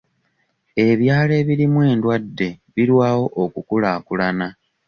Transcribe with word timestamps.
Ebyalo 0.87 1.33
ebirimu 1.41 1.79
endwadde 1.91 2.49
birwawo 2.75 3.25
okukulaakulana. 3.43 4.47